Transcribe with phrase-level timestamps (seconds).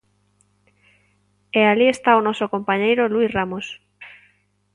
[1.59, 3.65] E alí está o noso compañeiro Luís Ramos.